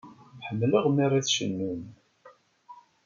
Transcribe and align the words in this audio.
Ḥemmleɣ 0.47 0.85
mi 0.89 1.01
ara 1.05 1.25
tcennum. 1.25 1.81